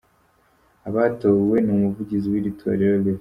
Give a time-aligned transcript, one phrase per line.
[0.89, 3.05] Abatowe ni Umuvugizi w’iri torero; Rev.